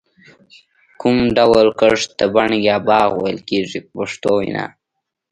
کوم 1.01 1.17
ډول 1.37 1.67
کښت 1.79 2.09
ته 2.17 2.25
بڼ 2.33 2.49
یا 2.67 2.75
باغ 2.87 3.09
ویل 3.21 3.39
کېږي 3.49 3.79
په 3.85 3.89
پښتو 3.99 4.29
وینا. 4.39 4.65